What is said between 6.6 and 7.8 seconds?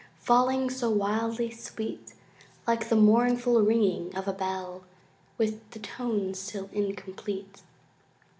incomplete.